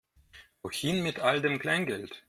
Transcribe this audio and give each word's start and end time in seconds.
Wohin 0.63 1.03
mit 1.03 1.19
all 1.19 1.43
dem 1.43 1.59
Kleingeld? 1.59 2.19